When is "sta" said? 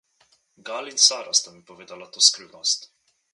1.39-1.51